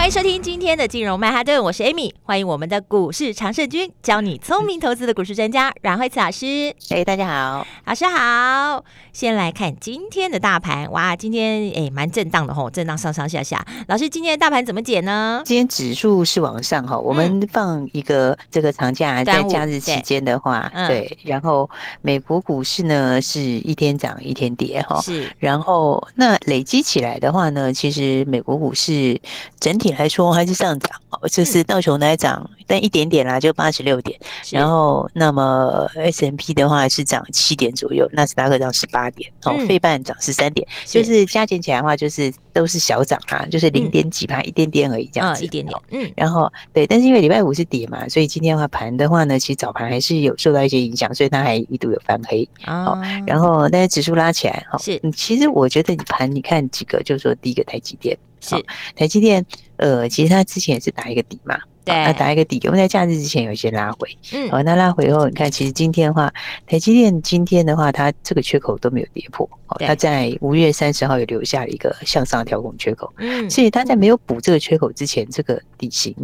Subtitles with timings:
[0.00, 6.74] 欢迎收听今天的金融曼哈顿，我是 Amy，欢迎我们的股市常胜军，教你聪明投资的股市专家阮慧慈老师。
[6.88, 8.82] 哎，大家好，老师好。
[9.12, 13.62] 先来看今天的大盘，哇，今天哎蛮震荡的吼，震荡上上下下。
[13.88, 15.42] 老师，今天的大盘怎么解呢？
[15.44, 21.68] 今天指数是往上哈，我们放一个这个长假在假日期间的话，对，对，然后
[22.00, 29.20] 美国股市呢是一天涨一天跌哈，是，然后那累积起来的话呢，其实美国股市
[29.58, 30.90] 整体来说还是上涨，
[31.30, 34.18] 就是道琼来涨，但一点点啦，就八十六点。
[34.50, 45.78] 然后那么 S M P 的话是涨七点左右，纳斯达克涨十八点，哦，费半涨十三点，就是加减起来的话，就是都是小涨啊，就是零点几趴，一点点而已，这样子，一点点。
[45.90, 52.48] 嗯，然后对，但是因为礼拜五是跌嘛，所以今天的话盘的话呢，其实早盘还是有受到一些影响，所以它还一度有翻黑。
[52.66, 55.00] 哦，然后但是指数拉起来，哈，是。
[55.14, 58.16] 其实我觉得你盘你看几个，就是说第一个台积电。
[58.40, 58.56] 是。
[58.96, 59.44] 台积电，
[59.76, 66.32] 呃，其实它之前也是打一个底嘛，对，它打一个底，因为在假日之前有一些拉回，嗯，好，那拉回以后，你看，其实今天的话，
[66.66, 76.14] 台积电今天的话，它这个缺口都没有跌破，哦，它在五月三十号也留下了一个向上调控缺口，嗯，所以它在没有补这个缺口之前，这个底型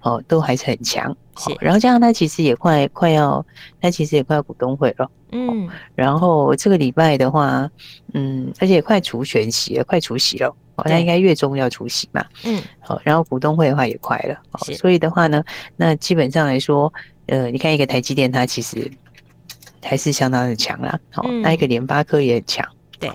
[0.00, 3.44] 哦都还是很强，是，然后加上他其实也快快要，
[3.80, 7.70] 他其实也快要股东会了，嗯，然后这个礼拜的话，
[8.14, 10.54] 嗯，而且也快除权息了，快除息了。
[10.76, 15.42] 哦，那应该月中要出席嘛，嗯，好，然后股东会的话也快了，哦，所以的话呢，
[15.74, 16.92] 那基本上来说，
[17.28, 18.90] 呃，你看一个台积电，它其实
[19.82, 23.10] 还是相当的强啦，好，那一个联发科也很强，对，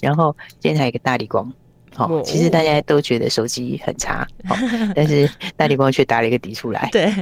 [0.00, 1.52] 然后今天还有一个大立光，
[1.94, 4.56] 好，其实大家都觉得手机很差， 好，
[4.94, 7.12] 但是大立光却打了一个底出来，对，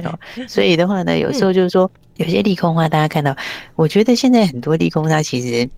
[0.47, 3.35] 所以的话呢，有时候就是说有些利空的话，大家看到，
[3.75, 5.69] 我觉得现在很多利空它其实。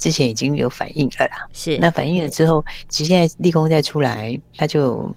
[0.00, 5.14] 之前已经有反应了啦，是那反应了之后，其实现在利空再出来，它就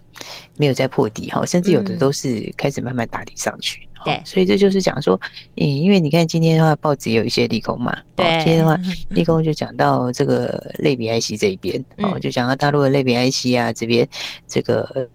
[0.57, 3.87] 没有再破底哈，甚至有的都是开始慢慢打底上去。
[4.05, 5.19] 对，所以这就是讲说，
[5.55, 14.07] 嗯，因为你看今天的话，报纸也有一些利空嘛，对，今天的话， 利空就讲到这个类比 IC 这一边，哦，就讲到大陆的类比 IC 啊，这边
[14.47, 15.09] 这个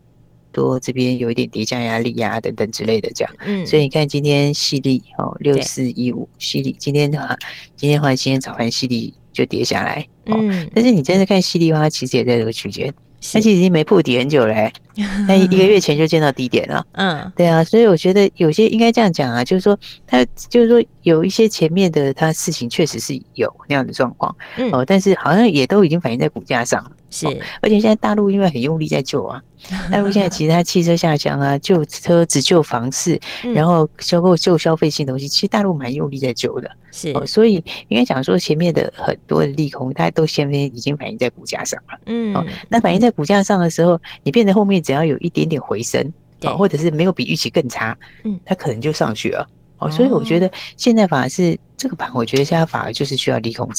[0.52, 3.34] 多这边有一点叠加压力呀，等等之类的这样。
[3.46, 7.36] 嗯，所以你看今天矽力哦，六四一五矽力，今天的话，
[7.76, 9.14] 今天的话，今天早盘矽力。
[9.30, 14.72] 就跌下来，嗯，但是你真的看矽力的话，其实也在这个区间，它其实已经没破底很久嘞，欸，
[15.26, 26.92] 那一个月前就见到低点了，嗯，对啊，所以我觉得有些应该这样讲啊，就是说它就是说有一些前面的它事情确实是有那样的状况，嗯，哦，但是好像也都已经反映在股价上了。
[27.10, 27.26] 是，
[27.60, 29.42] 而且现在大陆因为很用力在救啊，
[29.90, 33.20] 大陆现在其实它汽车下乡啊，救车子、救房市，
[33.54, 36.70] 然后收购救消费性东西，其实大陆蛮用力在救的。
[36.90, 41.98] 是，所以应该讲说前面的很多的利空，它都先已经反映在股价上了。
[42.06, 49.46] 嗯，哦，那反映在股价上的时候，你变得后面只要有一点点回升，哦，或者是没有比预期更差，嗯，它可能就上去了。
[49.78, 53.72] 哦，所以我觉得现在反而是这个盘，我觉得现在反而就是需要利空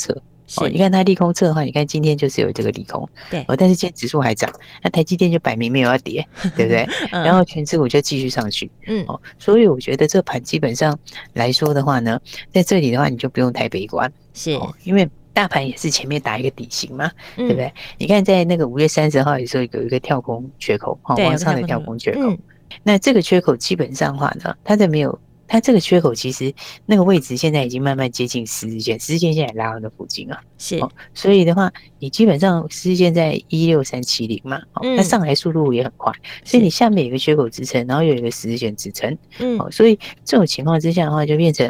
[0.49, 0.65] 测。
[0.65, 4.51] 哦，你看它利空测的话，你看今天就是有这个利空，对，哦，但是今天指数还涨，
[4.83, 6.27] 那台积电就摆明没有要跌，
[6.57, 6.87] 对不对？
[7.11, 10.97] 然后全指股就继续上去，嗯，哦，所以我觉得这盘基本上
[11.33, 12.19] 来说的话呢，
[12.51, 17.71] 在这里的话你就不用太悲观，是，因为大盘也是前面打一个底型嘛，对不对？
[17.97, 22.35] 你看在那个五月三十号的时候有一个跳空缺口，哦，往上的跳空缺口，
[22.83, 25.17] 那这个缺口基本上的话呢，它在没有。
[25.49, 26.53] 它这个缺口其实
[26.85, 36.13] 那个位置现在已经慢慢接近十字线，十字线现在拉到那附近啊，是、哦，所以的话，你基本上十日线在一六三七零嘛，哦，它上来速度也很快，
[36.45, 41.69] 所以你下面有一个缺口支撑，然后有一个十字线支撑，嗯，哦，所以这种情况之下的话，就变成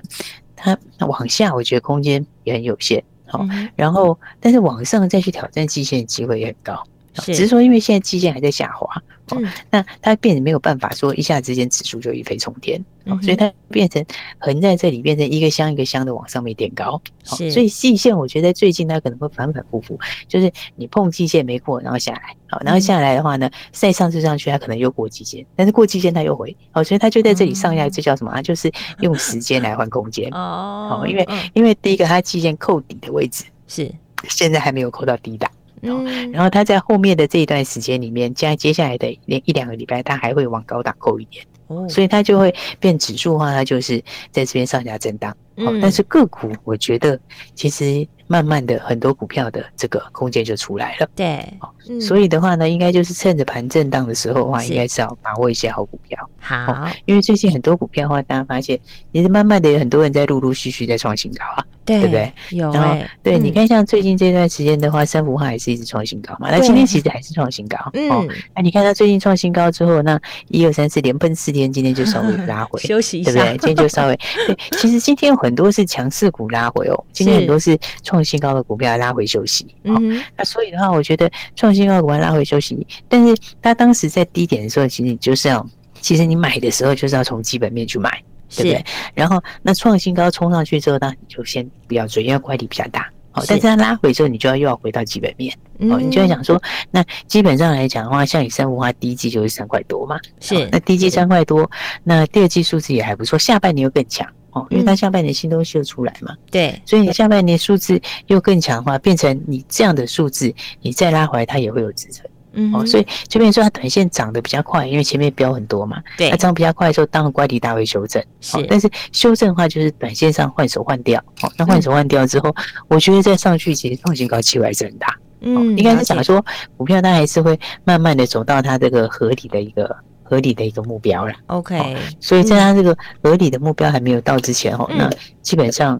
[0.57, 0.77] 它
[1.07, 6.83] 往下，我觉得空间也很有限，好、哦，然后但是往上再去挑战季线的机会也很高。
[7.19, 8.88] 只是说，因为现在季线还在下滑，
[9.30, 14.04] 哦，那它变得没有办法说一下之间指数就一飞冲天，哦，所以它变成
[14.38, 28.42] 横在这里，变成一个箱一个箱的往上面垫高，是，所以季线我觉得最近它可能会反反复复，就是你碰季线没过，然后下来，好，然后下来的话呢，再上次上去它可能又过季线，但是过季线它又回，哦，所以它就在这里上下，这叫什么啊？
[28.42, 28.71] 就是
[29.01, 33.92] 用时间来换空间，哦，因为因为第一个它季线扣底的位置是。
[34.27, 35.50] 现在还没有扣到低档。
[35.81, 41.46] 嗯，然后它在后面的这一段时间里面，加接下来的连一两个礼拜，它还会往高档扣一点。
[41.68, 45.36] 哦，所以它就会变指数的话，它就是在这边上下震荡。
[45.59, 47.19] 嗯，但是个股我觉得
[47.53, 48.07] 其实。
[48.31, 51.09] 慢慢的，很多股票的这个空间就出来了。
[51.15, 51.44] 对，
[51.89, 56.29] 嗯、所以的话呢，应该就是趁着盘震荡的时候的话，应该是要把握一些好股票。
[56.39, 58.79] 好，因为最近很多股票的话，大家发现
[59.13, 61.65] 也是慢慢的有很多人在陆陆续续在创新高啊。
[61.83, 62.31] 对，对不对？
[62.51, 62.79] 有、欸。
[62.79, 66.51] 然后，对，你看像最近这段时间的话，三福化也是一直创新高嘛。
[66.51, 67.79] 那今天其实还是创新高。
[67.94, 68.11] 嗯。
[68.11, 68.23] 哦，
[68.56, 73.57] 那你看它最近创新高之后，那一二三四连喷四天，今天就稍微拉回， 休息一下，对不对？
[73.57, 74.15] 今天就稍微。
[74.45, 77.06] 对，其实今天有很多是强势股拉回哦。
[77.12, 79.66] 今天很多是创新高的股票拉回休息。
[79.84, 80.24] 嗯。
[80.38, 85.68] 那所以的话，我觉得创新高的股票拉回休息，但是它当时在低点的时候，其实你就是要，
[86.01, 88.24] 其实你买的时候就是要从基本面去买。
[88.56, 88.84] 对不对？
[89.13, 93.07] 然后那创新高冲上去之后呢，你就先不要追，因为乖离比较大。
[93.30, 95.56] 好，但是它拉回之后，你就要又要回到基本面。
[95.81, 96.60] 哦，你就要想说，
[96.90, 100.19] 那基本上来讲的话，像以三福化第一季就是三块多嘛。
[100.40, 100.68] 是。
[100.72, 101.69] 那第一季三块多，
[102.04, 106.36] 那第二季数字也还不错，下半年又更强哦，因为它下半年新东西又出来嘛。
[106.50, 106.81] 对。
[106.86, 112.25] 所以你下半年数字又更强的话，变成你这样的数字，你再拉回来，它也会有支撑。
[112.54, 116.01] 嗯，哦，所以这边说它短线涨得比较快，因为前面标很多嘛。
[116.18, 118.24] 对，它涨比较快的时候，当然乖离大会修正。
[118.42, 121.24] 是，但是修正的话，就是短线上换手换掉。
[121.40, 122.54] 好，那换手换掉之后，
[122.88, 125.16] 我觉得再上去，其实创新高机会还是很大。
[125.42, 126.44] 嗯，应该是讲说
[126.75, 129.95] 股票它还是会慢慢的走到它这个合理的一个
[130.30, 131.34] 合理的一个目标了。
[131.48, 135.10] OK，所以在它这个合理的目标还没有到之前，哦，那
[135.42, 136.00] 基本上。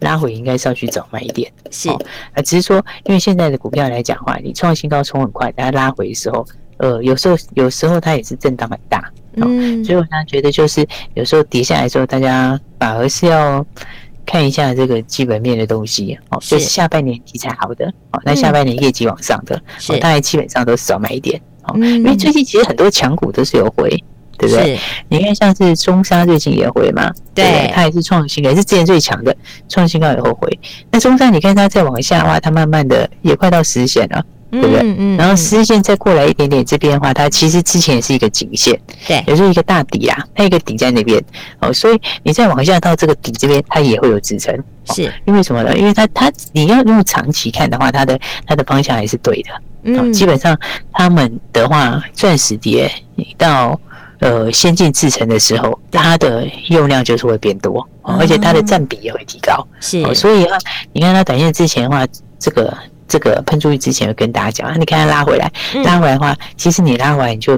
[0.00, 6.46] 拉回应该是要去找买点，是啊，只是说，因为现在的股票来讲的话，你创新高冲很快，但它拉回的时候，
[6.76, 13.64] 呃，有时候有时候它也是震荡很大，嗯，所以我常常觉得就是有时候跌下来的时候，大家反而是要
[14.26, 19.56] 看一下这个基本面的东西，哦，就是下半年题材好的，哦，那下半年业绩往上的，
[19.88, 24.02] 哦，大概基本上都少买一点，哦，因为最近其实很多强股都是有回。
[24.38, 24.78] 对不对？
[25.08, 29.34] 你看，像是中沙最近也回嘛，对，它也是创新高，也是之前最强的，
[29.66, 30.60] 创新高以后回。
[30.90, 34.22] 那中沙，你看它再往下的话，它慢慢的也快到十日线了，
[34.60, 34.80] 对不对？
[34.98, 41.22] 嗯，然后十日线再过来一点点这边的话，它其实之前也是一个颈线，对，也是一个大底啊，它一个底在那边。
[41.60, 44.54] 哦，所以你再往下到这个底这边，它也会有支撑，
[44.86, 45.12] 是。
[45.24, 45.76] 因为什么呢？
[45.76, 49.50] 因为它它你要用长期看的话，它的它的方向还是对的，
[49.84, 50.58] 嗯，基本上
[50.92, 52.90] 他们的话，钻石跌
[53.38, 53.78] 到。
[54.18, 59.62] 呃，先进制成的时候，它的用量就是会变多，而且它的占比也会提高。
[59.78, 60.56] 是，所以啊，
[60.94, 62.02] 你看它短线之前的话，
[62.38, 62.74] 这个
[63.08, 65.50] 这个喷出去之前，会跟大家讲啊，你看它拉回来，
[65.84, 67.54] 拉回来的话，其实你拉回来你就。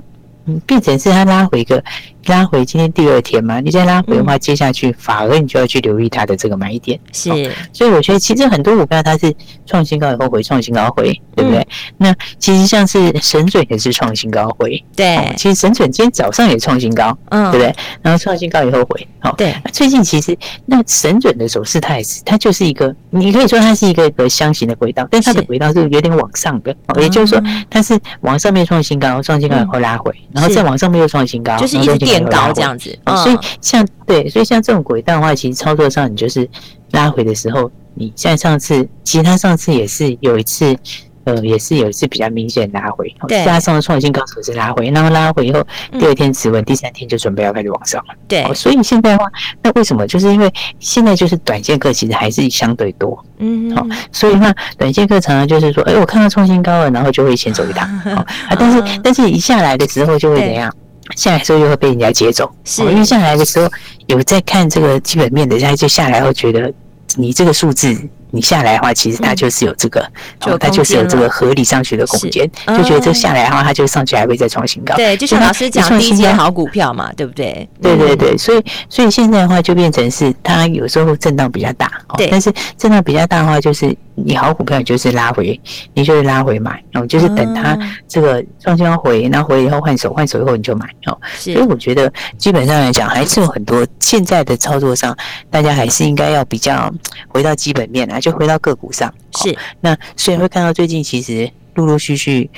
[0.50, 1.84] 嗯变成是它拉回一个
[2.28, 6.98] 拉回，今天第二天嘛，你再拉回的话，接下去反而你就要去留意它的这个买点。
[7.12, 7.30] 是，
[7.72, 9.34] 所以我觉得其实很多股票它是
[9.66, 11.66] 创新高以后回，创新高回，对不对？
[11.96, 15.34] 那其实像是神准也是创新高回，对。
[15.36, 17.74] 其实神准今天早上也创新高，嗯，对不对？
[18.02, 19.54] 然后创新高以后回，好，对。
[19.72, 20.36] 最近其实
[20.66, 30.14] 那神准的走势，它也是它就是一个，你可以说它是一个一个箱型的轨道，但它的轨道是有点往上的，也就是说它是往上面创新高，创新高以后拉回。
[30.32, 32.98] 然后再往上面又创新高，就是一直垫高这样子。
[33.24, 36.48] 所以像对，所以像这种轨道的话，其实操作上你就是
[36.92, 40.76] 拉回的时候，你像上次，其实他上次也是有一次。
[41.24, 45.62] 呃，也是有一次比较明显拉回，对，他上创新高手是拉回，然后拉回以后，
[45.98, 48.14] 第二天止稳，第三天就准备要开始往上了。
[48.26, 49.30] 对，所以现在的话，
[49.62, 50.06] 那为什么？
[50.06, 58.26] 就是因为现在就是短线客其实还是相对多，嗯，好，所以那短线客常常就是说，哎，我看到创新高了，然后就会先走一趟， 啊，
[58.58, 60.74] 但是但是一下来的时候就会怎样？
[61.16, 63.70] 下来的时候又会被人家接走，是，因为下来的时候
[64.06, 66.72] 有在看这个基本面的，人家就下来后觉得
[67.16, 67.96] 你这个数字。
[68.30, 70.06] 你下来的话，其实它就是有这个，
[70.40, 74.94] 就它就是有这个合理上去的空间，就觉得这下来的话，它就上去还会再创新高。
[74.96, 77.68] 对，就像老师讲，第一阶好股票嘛，对不对？
[77.80, 85.58] 对对对，所以所以现在的话就变成是它有时候震荡比较大，对，但是震荡比较大的话，就是你好股票就是拉回，
[85.94, 91.18] 你就是拉回买，然后就是等它这个创新高回，那回以后换手，换手以后你就买哦。
[91.38, 95.16] 所以我觉得基本上来讲，还是有很多现在的操作上，
[95.50, 96.92] 大家还是应该要比较
[97.28, 98.17] 回到基本面来。
[98.20, 99.56] 就回到个股上，是。
[99.80, 102.50] 那所以会看到最近其实陆陆续续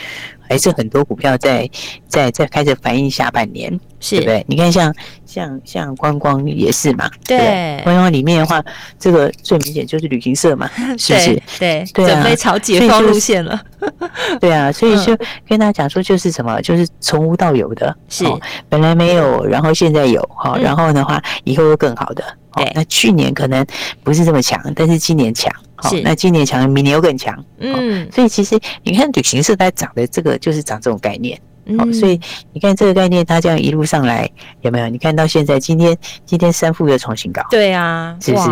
[0.50, 1.70] 还是很多股票在
[2.08, 4.44] 在在开始反映下半年，是对不对？
[4.48, 4.92] 你看像
[5.24, 8.60] 像像观光也是嘛，对，观光里面的话，
[8.98, 11.42] 这个最明显就是旅行社嘛， 是不是？
[11.60, 13.62] 对对，准备朝解放路线了，
[14.40, 15.16] 对啊，所以就
[15.46, 18.24] 跟大家讲说，就是什么，就是从无到有的，是
[18.68, 22.24] 本来没有，然后现在有哈，然后的话以后会更好的。
[22.56, 23.64] 对，那去年可能
[24.02, 25.48] 不是这么强，但是今年强。
[25.82, 27.44] 好，那今年强，明年又更强。
[27.58, 31.40] 嗯，所以其实你看旅行社在涨的这个，就是涨这种概念。
[31.78, 32.20] 嗯，所以
[32.52, 34.28] 你看这个概念，它这样一路上来
[34.62, 34.88] 有没有？
[34.88, 38.48] 你看到现在今天今天三富又重新高，对啊，是不是？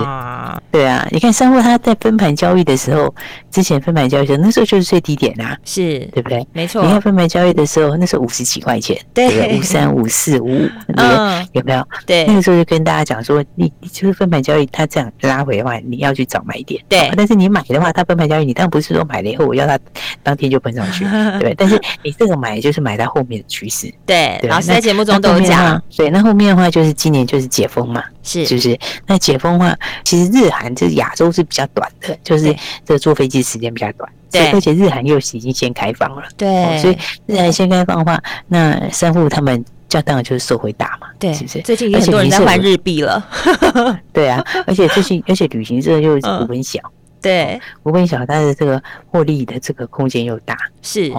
[0.71, 3.15] 对啊，你看三富它在分盘交易的时候，
[3.51, 6.47] 之前分盘交易的时候，那时候就是最低点啊，是对不对？
[6.53, 6.83] 没错。
[6.83, 11.87] 你看分盘交易的时候，那时候五十几块钱，对，五三五四五 五，嗯，有没有？
[12.07, 17.11] 对，那个时候就跟大家讲说，你你就是分盘交易，它这样拉回的话，你要去找买点，对。
[17.17, 19.79] 但是你买的话，它分盘交易，你当然不是说买了以后我要它
[20.23, 21.05] 当天就喷上去，
[21.41, 21.55] 对。
[21.57, 24.39] 但是你这个买就是买到后面的趋势，对。
[24.49, 26.11] 老师在节目中都有讲，对。
[26.11, 28.79] 那后面的话就是今年就是解封嘛，是，是不是？
[29.07, 34.51] 那解封的话，其实日韩就是亚洲是比较短的，就是这坐飞机时间比较短，对。
[34.53, 36.79] 而且日韩又已经先开放了，对。
[36.79, 36.97] 所以
[37.27, 39.65] 日韩先开放的话，那三户他们。
[39.91, 41.63] 这当然就是受惠大嘛，对，是不是？
[41.63, 43.27] 最近有很多人在换日币了，
[44.13, 46.79] 对啊，而且最近，而且旅行社又股本小，
[47.21, 51.13] 对，无边小，但是这个获利的这个空间又大，是，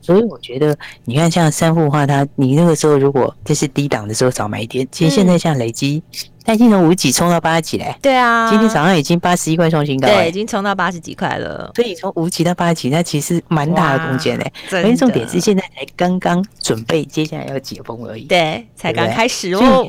[0.00, 6.02] 所以我觉得，你看像三富的话，它你那个时候如果这是低档的时候早买一点，其实现在像累积。
[6.46, 11.72] 它已经从五十几冲到八十几嘞，对啊，今天早上已经八十一块创新高，对，已经冲到八十几块了。
[11.74, 14.52] 所以从五十几到八十几，那其实蛮大的空间嘞。
[14.70, 18.22] 而且重点是现在才刚刚准备，接下来要解封而已。
[18.26, 19.84] 对，才刚开始哦。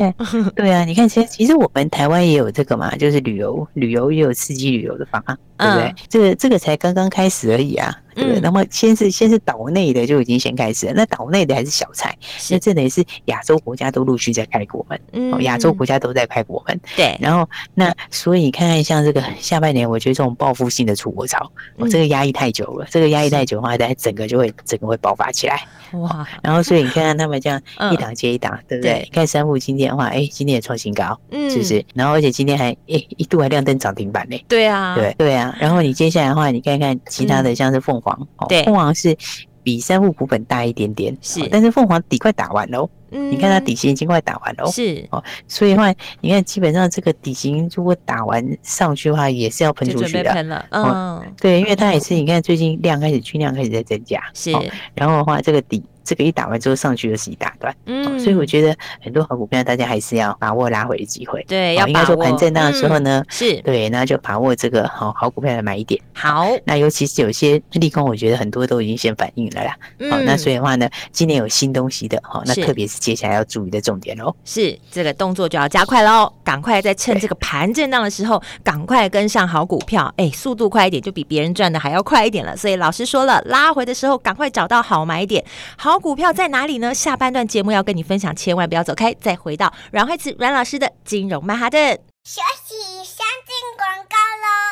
[0.55, 5.95] 对啊，你看，其实其实我们台湾也有这个嘛，就是旅游，旅游也有刺激旅游的方案，对不对？
[6.09, 7.95] 这个这个才刚刚开始而已啊。
[8.17, 12.17] 对，那么先是先是岛内的就已经先开始了，那岛内的还是小菜，
[12.49, 27.61] 那这等于是亚洲国家都陆续在开国门，嗯，亚洲国家都在开国门，对，然后那所以你看看像这个下半年，我觉得这种报复性的出国潮，哦，这个压抑太久了，这个压抑太久的话，它整个就会整个会爆发起来，哇，然后所以你看看他们这样
[27.93, 29.01] 一档接一档，对不对？
[29.03, 31.85] 你看三富今天的话，哎，今天也创新高，嗯，是不是？
[31.93, 38.01] 然后而且今天还哎一度还亮灯涨停板呢，对啊，对对啊，然后你接下来的话，你看看其他的像是凤。
[38.47, 39.17] 对，凤凰是
[39.63, 45.07] 比三富股本大一点点，是，但是凤凰底快打完喽，嗯，你看它底型已经快打完了，是。
[45.11, 54.51] 哦，所以的话，你看基本上这个底型如果打完上去的话，也是要喷出去的，喷了，嗯，对，因为它也是，你看最近量开始均量开始在增加，是，
[54.93, 55.83] 然后的话这个底。
[56.07, 58.73] 这个一打完之后上去就是一大段，嗯，所以我觉得
[59.03, 63.61] 很多好股票大家还是要把握拉回的机会，对，要应该说盘震荡的时候呢，是。
[63.63, 66.01] 对，那就把握这个好好股票的买一点。
[66.13, 69.77] 好，那尤其是有些利空，我觉得很多都已经先反应了啦，
[70.09, 82.55] 好，那所以的话呢，今年有新东西的，好，那特别是接下来要注意的重点喽，是这个动作就要加快喽，赶快在趁这个盘震荡的时候，赶快跟上好股票，哎，速度快一点就比别人赚的还要快一点了。
[82.55, 85.43] 所以老师说了，拉回的时候赶快找到好买点，
[85.75, 85.96] 好。
[85.99, 86.93] 股票在哪里呢？
[86.93, 89.13] 下半段节目要跟你分享，千万不要走开。
[89.13, 94.66] 再回到阮慧慈阮老师的金融曼哈顿，休息，先进广告喽。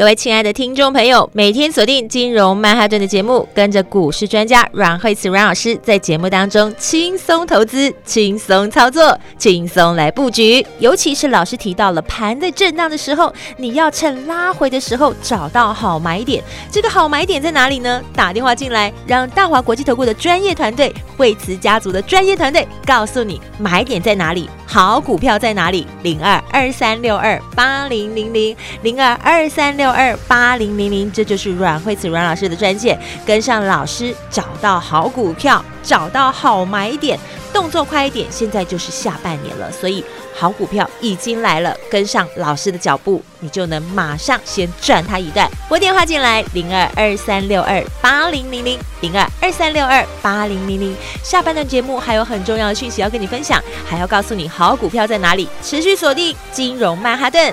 [0.00, 10.66] 各位亲爱的听众朋友，每天锁定金融曼哈顿的节目，跟着股市专家阮慧慈阮老师在节目当中轻松投资、轻松操作、轻松来布局。
[10.78, 16.42] 尤其是老师提到了盘在震荡的时候，你要趁拉回的时候找到好买点。
[16.72, 18.02] 这个好买点在哪里呢？
[18.14, 24.48] 打电话进来，让大华国际投顾的专业团队、慧慈家族的专业团队告诉你买点在哪里。
[24.66, 25.86] 好股票在哪里？
[26.04, 37.18] 零二二三六二八零零零零二二三六二八零零零，这就是阮慧慈阮老师的专线，跟上老师，找到好股票，找到好买点，
[37.52, 38.26] 动作快一点。
[38.30, 40.04] 现在就是下半年了，所以。
[40.32, 45.46] 好股票已经来了，跟上老师的脚步，你就能马上先赚它一段。
[45.68, 50.96] 拨电话进来，零二二三六二八零零零，零二二三六二八零零零。
[51.22, 57.52] 下半段节目还有很重要的讯息要跟你分享，还要告诉你好股票在哪里，持续锁定金融曼哈顿。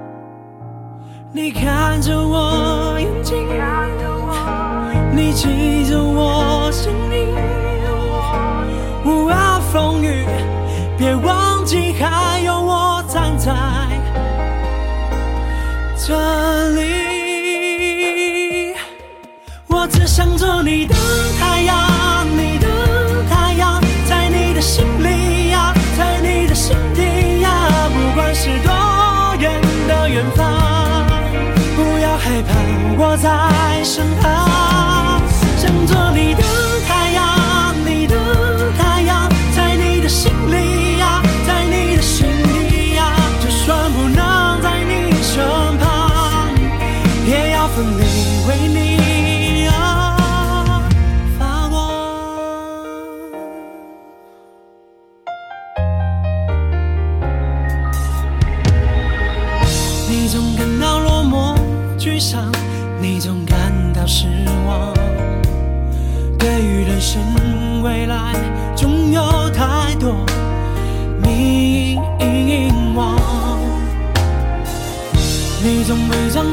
[1.33, 3.23] 你看着我眼。
[3.23, 3.47] 睛，
[5.15, 7.25] 你记着我声音，
[9.05, 10.25] 无论风雨，
[10.97, 13.53] 别忘记还有我站在
[15.95, 16.90] 这里。
[33.21, 34.50] 在身旁，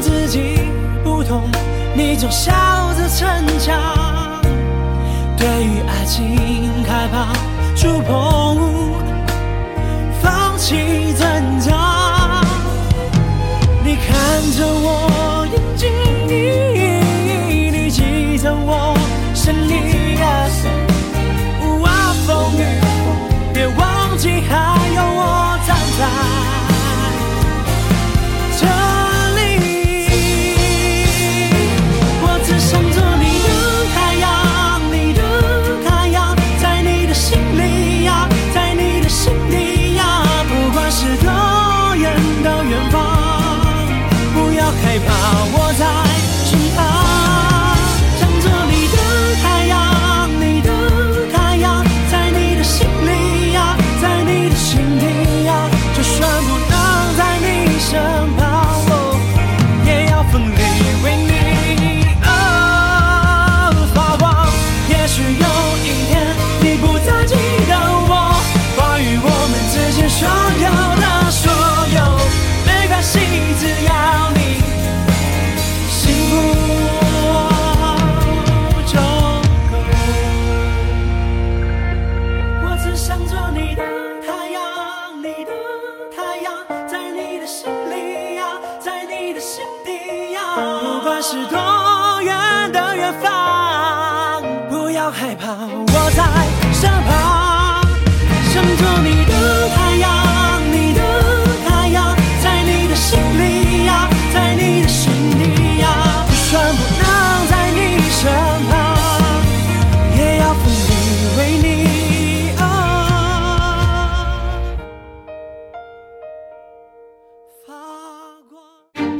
[0.01, 0.59] 自己
[1.03, 1.49] 不懂，
[1.95, 2.51] 你就笑
[2.97, 3.27] 着逞
[3.59, 4.41] 强。
[5.37, 7.33] 对于爱情害怕
[7.75, 8.57] 触碰，
[10.21, 10.98] 放弃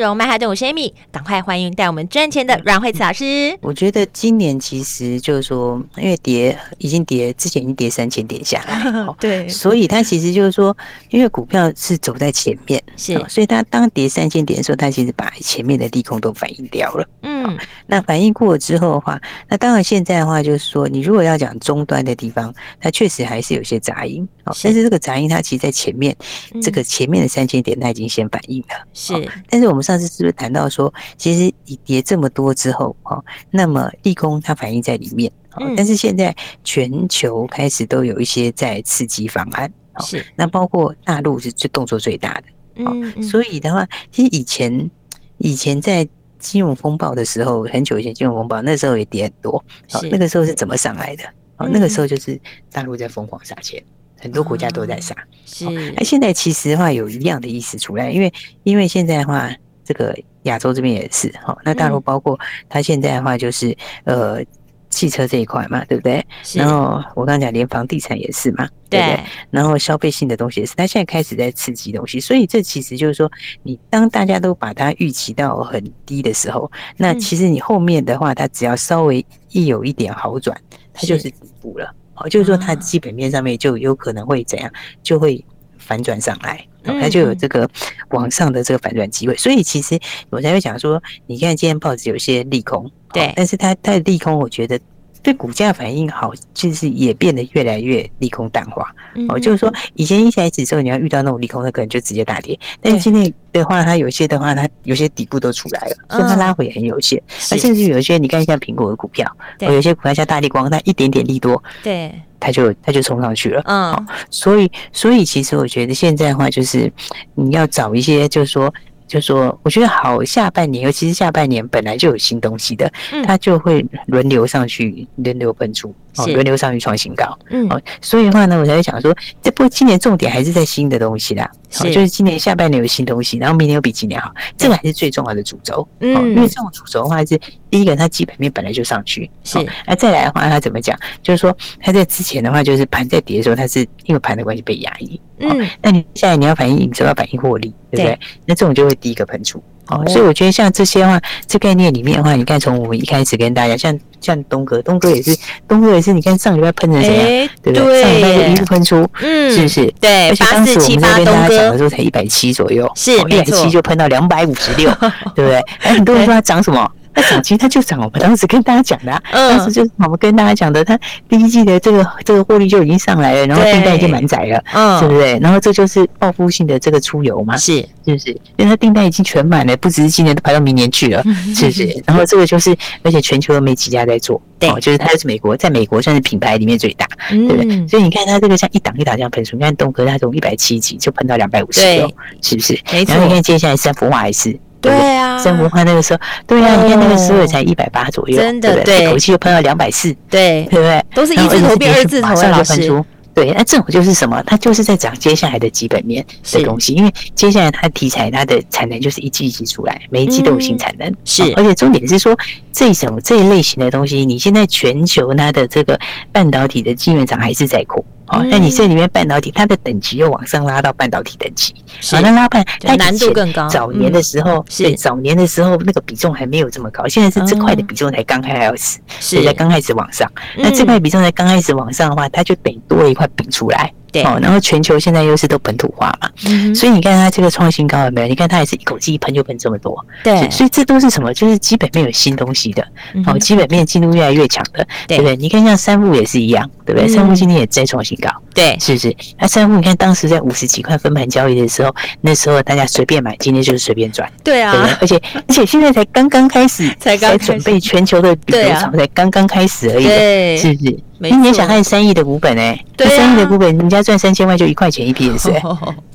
[0.00, 0.94] 金融曼哈顿，我是 Amy，
[1.30, 3.56] 快欢迎带我们赚钱的阮慧慈老师。
[3.60, 10.76] 我觉得今年其实就是说，因为跌已经跌，之前已经跌三千点下来， 对，所以它其实就是说，
[11.10, 17.08] 因为股票是走在前面，是，所以它当跌三千点的时候，它其实把前面的利空都反映掉了。
[17.22, 24.28] 嗯，那反映过了之后的话，那当然现在的话就是说，你如果要讲终端的地方，它确实还是有些杂音，
[24.64, 26.16] 但是这个杂音它其实在前面，
[26.60, 29.14] 这个前面的三千点它已经先反映了，是。
[29.48, 35.30] 但是我们上次是不是谈到说，其实你跌这么多之后，哈，那么利空它反映在里面，
[35.76, 40.24] 但是现在全球开始都有一些在刺激方案，是。
[40.34, 42.44] 那包括大陆是最动作最大的，
[42.76, 44.90] 嗯，所以的话，其实以前
[45.36, 51.24] 以前在金融风暴的时候，很久以前金融风暴那时候也跌很多，好，那个时候是怎么上来的？
[51.58, 52.40] 哦，那个时候就是
[52.72, 53.84] 大陆在疯狂撒钱。
[54.22, 55.64] 很多国家都在杀，是。
[55.96, 58.30] 那现在其实的话有一样的意思出来，因为
[58.64, 59.50] 因为现在的话，
[59.90, 61.58] 这个亚洲这边也是哈。
[61.64, 64.40] 那大陆包括它现在的话就是呃
[64.88, 66.24] 汽车这一块嘛，对不对？
[66.54, 69.20] 然后我刚刚讲连房地产也是嘛，对不对？
[69.50, 73.28] 然后消费性的东西也是，它现在开始在刺激东西，所以这其实就是说，
[73.64, 80.56] 你当大家都把它预期到很低的时候，那其实你后面的话，它只要稍微一有一点好转，
[80.92, 81.92] 它就是底部了。
[82.14, 84.70] 哦，就是说它基本面上面就有可能会怎样，
[85.02, 85.42] 就会
[85.90, 87.68] 反转上来，它就有这个
[88.10, 89.34] 往上的这个反转机会。
[89.36, 89.98] 所以其实
[90.30, 94.78] 我才会讲说，你看今天报纸有些利空，对，但是它它的利空，我觉得。
[95.22, 98.94] 对股价反应好，就是也变得越来越利空淡化。
[99.28, 102.58] 哦，就是说以前一开始的时候，你要遇到那种利空，它可能就直接大跌。
[102.80, 107.22] 但是今天的话，它有些的话，它有些底部都出来了，所以它拉回也很有限。
[107.50, 113.62] 那甚至有一些，你看像苹果的股票，有些股票像大立光，它一点点利多，对，它就它就冲上去了。
[113.66, 116.90] 嗯，所以所以其实我觉得现在的话，就是
[117.34, 118.72] 你要找一些，就是说。
[119.10, 122.88] 就说，我觉得好，下半年尤其是下半年本来就有新东西的，
[123.24, 137.38] 它就会轮流上去，轮流喷出，哦，轮流上去创新高，嗯，哦，所以的话呢，我才会想说，这不今年重点还是在新的东西啦，是，就是今年下半年有新东西，然后明年又比今年好，这个还是最重要的主轴，嗯，因为这种主轴的话是
[137.70, 140.98] 第一个，它基本面本来就上去，是，那再来的话，它怎么讲？
[141.22, 147.72] 就是说，它在之前的话，就是盘在跌的时候，它是因为盘的关系被压抑，嗯，那你现在你要反映营收，要反映获利。
[147.90, 148.16] 对不对？
[148.46, 149.60] 那这种就会第一个喷出，
[149.90, 158.02] 哦，所以我觉得像这些话，这概念里面的话，你看从我们一开始跟大家，像像东哥，东哥也是，东哥也是，你看上礼拜喷成怎样，对不对？
[158.02, 159.94] 上礼拜就一路喷出，嗯，是不是？
[160.00, 164.90] 对，而且当时我们在跟大家讲的时候才一百七左右，是一百七就喷到两百五十六，
[165.34, 165.56] 对不对？
[165.80, 166.90] 哎很多人说它涨什么？
[167.14, 168.00] 它涨，其实它就涨。
[168.00, 175.38] 我们当时跟大家讲的，当时就是我们跟大家讲的，它第一季的这个这个获利就已经上来了，然后订单已经满载了，嗯，对不对？
[175.40, 178.30] 然后这就是报复性的这个出游嘛，是是不是？
[178.56, 181.22] 因为它订单已经全满了，不只是今年，都排到明年去了，
[181.54, 182.02] 是不是？
[182.06, 187.88] 然后这个就是，而且全球都没几家在做，对，就是它是美国，在美国算是品牌里面最大，对不对？
[187.88, 192.78] 所以你看它这个像一档一档这样喷出，你看东哥它从一百七几就喷到两百五十六，是不是？
[193.06, 194.58] 然后你看接下来三福华还是。
[194.80, 201.04] 对啊，生活化那个时候，对啊，你看那个时候也才一百八左右，真的，对，一口气就喷到两百四，对，对不对？
[201.14, 203.04] 都是一字头变二字头，马上就喷出。
[203.32, 204.42] 对，那这种就是什么？
[204.44, 211.44] 它就是在讲接下来的基本面的东西，因为接下来它题材它的产能就是一季一季出来，每一季都有新产能，是。
[211.56, 212.36] 而且重点是说，
[212.72, 215.98] 这种这一类型的东西，你现在全球它的这个
[216.32, 218.04] 半导体的晶圆厂还是在扩。
[218.30, 221.74] 哦，那你这里面半导体，它的等级又往上拉到半导体等级，
[222.10, 223.68] 好，那拉半，它难度更高。
[223.68, 229.44] 早年的时候，对，早年的时候那个比重还没有这么高，现在是这块的比重才刚开始，是。
[229.44, 230.30] 才刚开始往上。
[230.56, 233.92] 那这块比重才刚开始往上的话，它就得多了一块饼出来。
[234.10, 238.26] 对，哦，然后全球现在又是都本土化嘛，嗯，所以你看它这个创新高有没有？
[238.26, 241.32] 你看它也是一口气一喷就喷这么多，对，所以这都是什么？
[241.32, 242.84] 就是基本面有新东西的，
[243.26, 245.20] 哦，基本面进入越来越强的，对。
[245.20, 245.36] 不对？
[245.36, 247.06] 你看像三富也是一样，对不对？
[247.06, 249.14] 三富今天也在创新高，对，是不是？
[249.38, 260.98] 那三富你看当时在五十几块分盘交易的时候，那时候大家随便买，今天就是随便赚，对啊，而且而且现在才刚刚开始， 才刚准备全球的比流潮才刚刚开始而已，对，是不是？
[261.28, 265.50] 今年想看三亿的股本哎，对，三亿的股本，人家赚三千万就一块钱一笔是，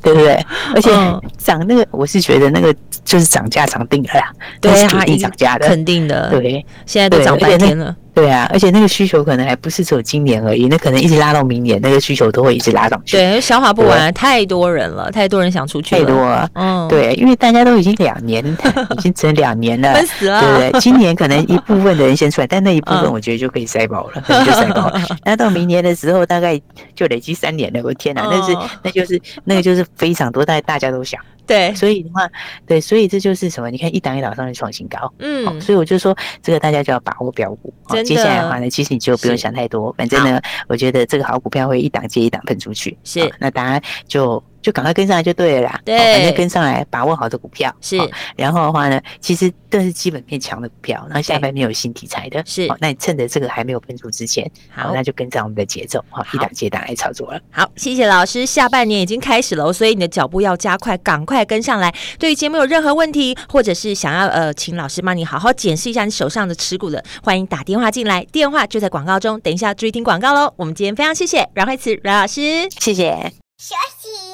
[0.01, 0.43] 对不对？
[0.73, 0.89] 而且
[1.37, 7.95] 涨那个，我是觉得那个就是涨价涨定了啦，对，是肯定涨价的，肯定的，对，现在都涨半天了。
[8.15, 13.17] 对啊，而且那个需求可能还不是只有今年而已，那可能一直拉到明年，那个需求都会一直拉上去。
[13.17, 16.01] 对，消化不完，太多人了，太多人想出去了。
[16.01, 18.41] 太多了，嗯，对，因为大家都已经两年，
[18.97, 20.39] 已经整两年了，闷死了。
[20.41, 20.79] 对不对？
[20.81, 25.01] 今年可能一部分的人先出来，但那一部分我觉得就可以塞爆了， 可能就塞爆了。
[25.25, 26.59] 那到明年的时候，大概
[26.95, 27.81] 就累积三年了。
[27.83, 31.19] 我天哪，那是那就是那个就是非常多，大大家都想。
[31.45, 32.29] 对，所以的话，
[32.65, 33.69] 对，所以这就是什么？
[33.69, 37.73] 你看一档一档上去创新高，嗯，所以我就说这个大家就要把握标股。
[37.89, 44.43] 哦，接下来的话呢，其实你就不用想太多，反正呢，我觉得这个好股票会一档接一档喷出去，是，那大家就。
[44.65, 47.99] 就赶快跟上来就对了啦，对，反正跟上来，把握好的股票是。
[48.35, 52.67] 然后的话呢，其实都是基本面强的股票，然后下半面有新题材的，是。
[52.79, 57.39] 那你趁着这个还没有喷出之前，好，那就跟上我们的节奏，好，一档接一档来操作了。
[57.51, 58.43] 好，谢谢老师。
[58.43, 61.93] 下半年已经开始了，所以你的脚步要加快，赶快跟上来。
[62.17, 69.39] 对于节目有任何问题，或者是想要呃，请老师帮你好好检视一下你手上的持股的，欢迎打电话进来，电话就在广告中。
[69.41, 70.51] 等一下注意听广告喽。
[70.57, 72.41] 我们今天非常谢谢阮慧慈阮老师，
[72.79, 73.31] 谢谢。
[73.57, 74.24] 休息，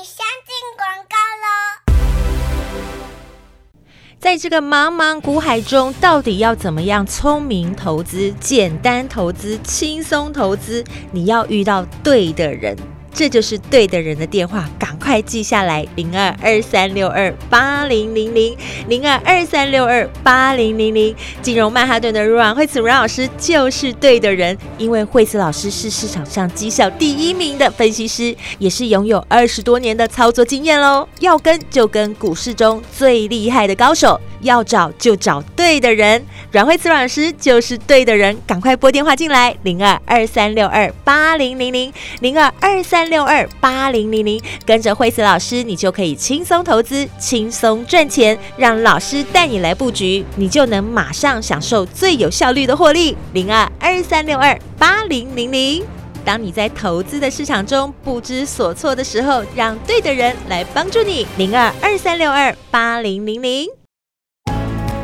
[4.21, 10.83] 在这个茫茫股海中，到底要怎么样聪明投资、简单投资、轻松投资？
[11.11, 12.77] 你要遇到对的人。
[13.13, 21.13] 这就是对的人的电话，赶快记下来：零二二三六二八零零零，零二二三六二八零零零。
[21.41, 31.07] 金融曼哈顿的阮慧慈阮老师就是对的人，因为慧慈老师是市场上绩效第一名的分析师，也是拥有二十多年的操作经验喽。
[31.19, 36.23] 要跟就跟股市中最厉害的高手，要找就找对的人。
[36.51, 43.00] 阮慧慈阮老师就是对的人，赶快拨电话进来：零二二三六二八零零零，零二二三。
[43.01, 48.37] 三六二八零零零，跟着惠慈老师，你就可以轻松投资，轻松赚钱。
[48.57, 53.17] 让老师带你来布局，你就能马上享受最有效率的获利。
[53.33, 55.83] 零二二三六二八零零零。
[56.23, 61.25] 当你在投资的市场中不知所措的时候，让对的人来帮助你。
[61.37, 63.67] 零二二三六二八零零零。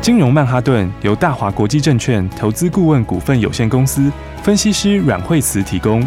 [0.00, 4.08] 金融曼哈顿由大华国际证券投资顾问股份有限公司
[4.44, 6.06] 分析师阮惠慈提供。